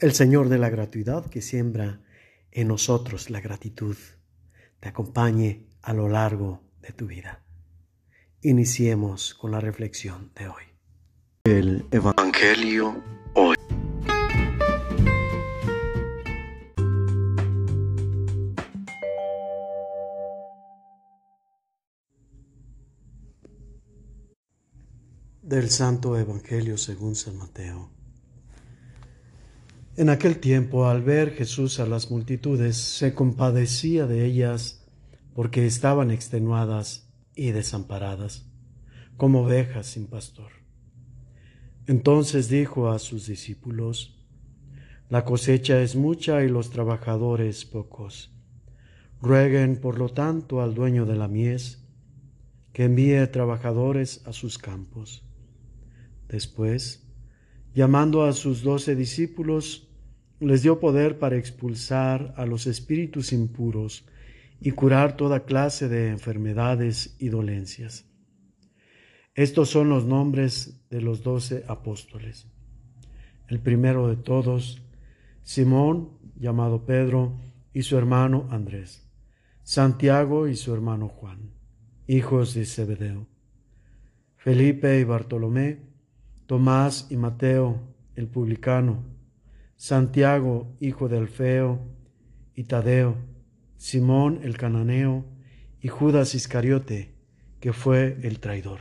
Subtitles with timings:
[0.00, 2.00] El Señor de la gratuidad que siembra
[2.52, 3.98] en nosotros la gratitud
[4.80, 7.44] te acompañe a lo largo de tu vida.
[8.40, 10.62] Iniciemos con la reflexión de hoy.
[11.44, 13.04] El Evangelio
[13.34, 13.56] hoy.
[25.42, 27.99] Del Santo Evangelio según San Mateo.
[30.00, 34.82] En aquel tiempo, al ver Jesús a las multitudes, se compadecía de ellas
[35.34, 38.50] porque estaban extenuadas y desamparadas,
[39.18, 40.52] como ovejas sin pastor.
[41.86, 44.18] Entonces dijo a sus discípulos,
[45.10, 48.34] La cosecha es mucha y los trabajadores pocos.
[49.20, 51.84] Rueguen, por lo tanto, al dueño de la mies
[52.72, 55.26] que envíe trabajadores a sus campos.
[56.26, 57.06] Después,
[57.74, 59.88] llamando a sus doce discípulos,
[60.40, 64.06] les dio poder para expulsar a los espíritus impuros
[64.60, 68.06] y curar toda clase de enfermedades y dolencias.
[69.34, 72.46] Estos son los nombres de los doce apóstoles.
[73.48, 74.82] El primero de todos,
[75.42, 77.38] Simón, llamado Pedro,
[77.72, 79.08] y su hermano Andrés,
[79.62, 81.52] Santiago y su hermano Juan,
[82.06, 83.26] hijos de Zebedeo,
[84.36, 85.78] Felipe y Bartolomé,
[86.46, 87.78] Tomás y Mateo,
[88.16, 89.04] el publicano,
[89.80, 91.80] Santiago, hijo de Alfeo,
[92.54, 93.16] y Tadeo,
[93.78, 95.24] Simón el cananeo,
[95.80, 97.14] y Judas Iscariote,
[97.60, 98.80] que fue el traidor.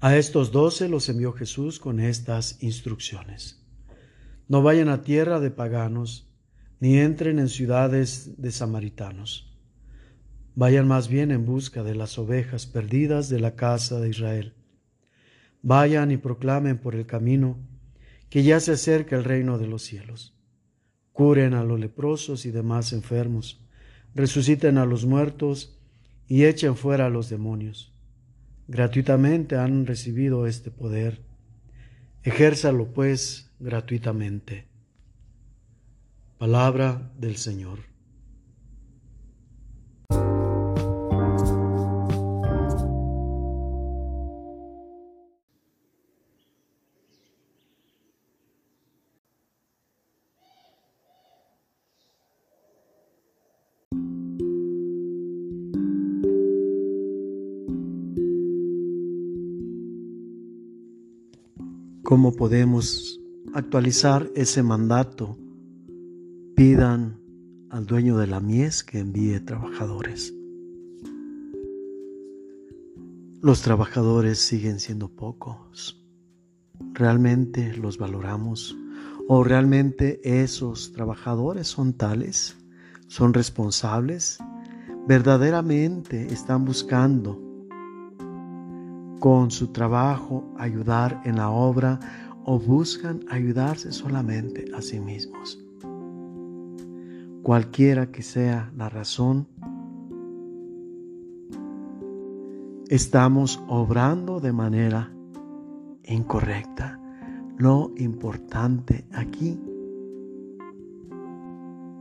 [0.00, 3.64] A estos doce los envió Jesús con estas instrucciones.
[4.48, 6.28] No vayan a tierra de paganos,
[6.80, 9.56] ni entren en ciudades de samaritanos.
[10.56, 14.54] Vayan más bien en busca de las ovejas perdidas de la casa de Israel.
[15.62, 17.56] Vayan y proclamen por el camino
[18.30, 20.34] que ya se acerca el reino de los cielos.
[21.12, 23.60] Curen a los leprosos y demás enfermos,
[24.14, 25.78] resuciten a los muertos
[26.28, 27.92] y echen fuera a los demonios.
[28.68, 31.22] Gratuitamente han recibido este poder.
[32.22, 34.66] Ejérzalo pues gratuitamente.
[36.38, 37.95] Palabra del Señor.
[62.06, 63.20] ¿Cómo podemos
[63.52, 65.36] actualizar ese mandato?
[66.54, 67.20] Pidan
[67.68, 70.32] al dueño de la mies que envíe trabajadores.
[73.42, 76.00] Los trabajadores siguen siendo pocos.
[76.92, 78.76] ¿Realmente los valoramos?
[79.26, 82.56] ¿O realmente esos trabajadores son tales?
[83.08, 84.38] ¿Son responsables?
[85.08, 87.45] ¿Verdaderamente están buscando
[89.18, 91.98] con su trabajo ayudar en la obra
[92.44, 95.62] o buscan ayudarse solamente a sí mismos.
[97.42, 99.46] Cualquiera que sea la razón,
[102.88, 105.12] estamos obrando de manera
[106.04, 107.00] incorrecta.
[107.56, 109.58] Lo importante aquí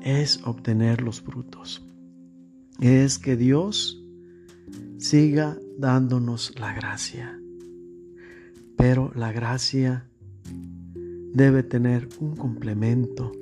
[0.00, 1.86] es obtener los frutos.
[2.80, 4.01] Es que Dios
[4.98, 7.38] siga dándonos la gracia.
[8.76, 10.08] Pero la gracia
[11.32, 13.32] debe tener un complemento.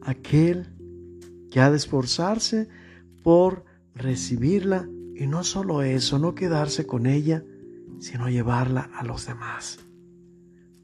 [0.00, 0.66] Aquel
[1.50, 2.68] que ha de esforzarse
[3.22, 7.44] por recibirla y no solo eso, no quedarse con ella,
[8.00, 9.78] sino llevarla a los demás.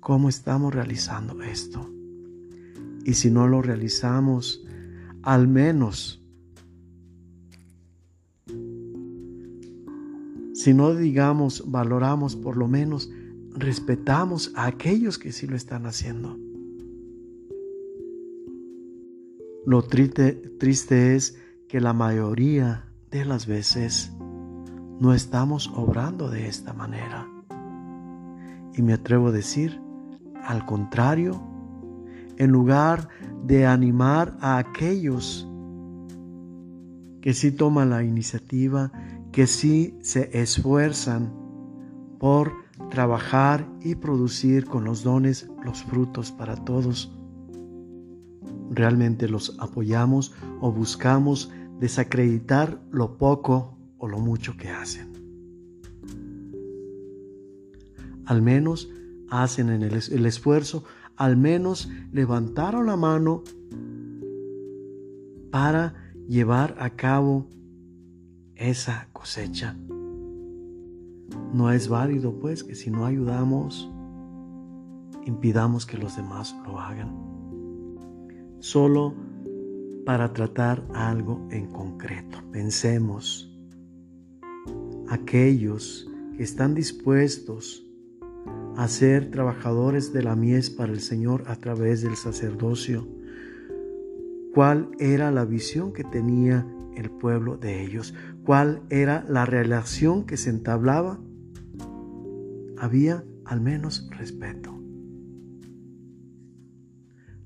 [0.01, 1.91] ¿Cómo estamos realizando esto?
[3.05, 4.65] Y si no lo realizamos,
[5.23, 6.18] al menos
[10.69, 13.11] Si no digamos, valoramos, por lo menos
[13.55, 16.37] respetamos a aquellos que sí lo están haciendo.
[19.65, 21.39] Lo triste, triste es
[21.69, 24.13] que la mayoría de las veces
[25.01, 27.27] no estamos obrando de esta manera.
[28.77, 29.81] Y me atrevo a decir,
[30.45, 31.41] al contrario,
[32.37, 33.09] en lugar
[33.43, 35.49] de animar a aquellos
[37.23, 38.93] que sí toman la iniciativa,
[39.39, 41.33] que sí se esfuerzan
[42.19, 42.53] por
[42.91, 47.17] trabajar y producir con los dones los frutos para todos.
[48.69, 55.13] Realmente los apoyamos o buscamos desacreditar lo poco o lo mucho que hacen.
[58.27, 58.91] Al menos
[59.31, 60.83] hacen el, el esfuerzo,
[61.15, 63.45] al menos levantaron la mano
[65.53, 65.95] para
[66.27, 67.47] llevar a cabo
[68.59, 69.77] esa cosecha.
[71.53, 73.91] No es válido pues que si no ayudamos,
[75.25, 77.15] impidamos que los demás lo hagan.
[78.61, 79.15] Solo
[80.05, 82.39] para tratar algo en concreto.
[82.51, 83.55] Pensemos,
[85.09, 87.85] aquellos que están dispuestos
[88.77, 93.07] a ser trabajadores de la mies para el Señor a través del sacerdocio,
[94.55, 96.67] cuál era la visión que tenía
[96.97, 98.15] el pueblo de ellos,
[98.49, 101.21] cuál era la relación que se entablaba.
[102.79, 104.75] Había al menos respeto.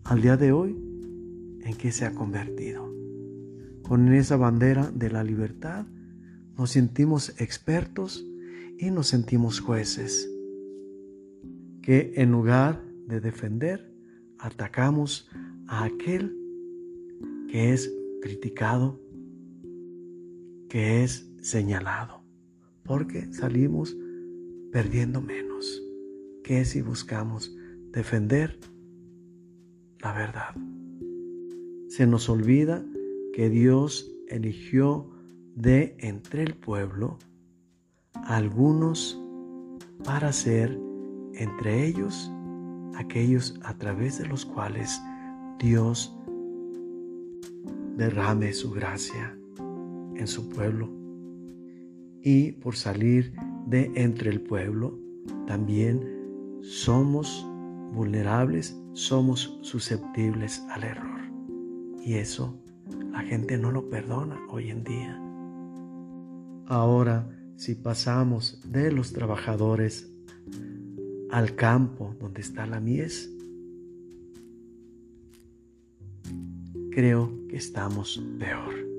[0.04, 0.80] Al día de hoy
[1.62, 2.88] en qué se ha convertido.
[3.82, 5.86] Con esa bandera de la libertad
[6.56, 8.24] nos sentimos expertos
[8.78, 10.30] y nos sentimos jueces,
[11.82, 13.92] que en lugar de defender,
[14.38, 15.28] atacamos
[15.66, 16.32] a aquel
[17.48, 19.00] que es criticado,
[20.72, 22.22] que es señalado,
[22.82, 23.94] porque salimos
[24.72, 25.82] perdiendo menos
[26.42, 27.54] que si buscamos
[27.90, 28.58] defender
[29.98, 30.54] la verdad.
[31.88, 32.82] Se nos olvida
[33.34, 35.10] que Dios eligió
[35.54, 37.18] de entre el pueblo
[38.14, 39.20] algunos
[40.06, 40.80] para ser
[41.34, 42.32] entre ellos
[42.94, 45.02] aquellos a través de los cuales
[45.58, 46.16] Dios
[47.98, 49.36] derrame su gracia
[50.16, 50.90] en su pueblo.
[52.22, 53.34] Y por salir
[53.66, 54.98] de entre el pueblo,
[55.46, 57.46] también somos
[57.92, 61.20] vulnerables, somos susceptibles al error.
[62.04, 62.58] Y eso
[63.12, 65.20] la gente no lo perdona hoy en día.
[66.66, 70.10] Ahora, si pasamos de los trabajadores
[71.30, 73.30] al campo donde está la mies,
[76.90, 78.91] creo que estamos peor.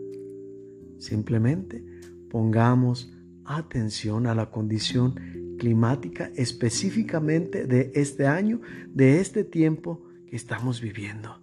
[1.04, 1.84] Simplemente
[2.30, 3.14] pongamos
[3.44, 5.16] atención a la condición
[5.60, 11.42] climática específicamente de este año, de este tiempo que estamos viviendo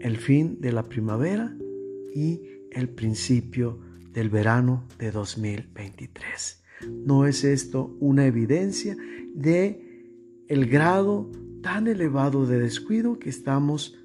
[0.00, 1.56] el fin de la primavera
[2.14, 3.80] y el principio
[4.12, 6.62] del verano de 2023.
[7.06, 8.98] ¿No es esto una evidencia
[9.34, 11.30] de el grado
[11.62, 13.98] tan elevado de descuido que estamos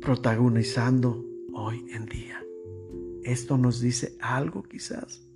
[0.00, 2.42] protagonizando hoy en día?
[3.24, 5.26] ¿Esto nos dice algo quizás?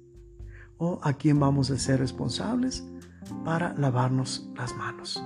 [0.77, 2.85] ¿O a quién vamos a ser responsables
[3.45, 5.23] para lavarnos las manos?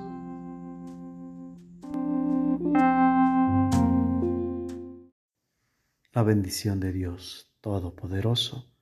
[6.12, 8.72] La bendición de Dios Todopoderoso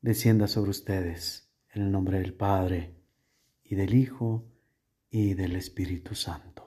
[0.00, 2.96] descienda sobre ustedes en el nombre del Padre
[3.64, 4.44] y del Hijo
[5.10, 6.65] y del Espíritu Santo.